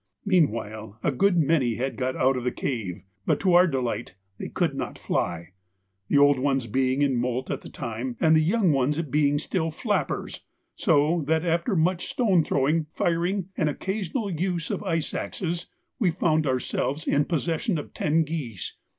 [0.25, 4.49] Meanwhile a good many had got out of the cave, but, to our delight, they
[4.49, 5.49] could not fly,
[6.07, 9.69] the old ones being in moult at the time and the young ones being still
[9.69, 10.39] flappers,
[10.73, 15.67] so that, after much stone throwing, firing, and occasional use of ice axes,
[15.99, 18.77] we found ourselves in possession of ten geese.